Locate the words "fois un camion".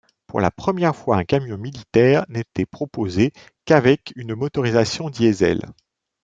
0.95-1.59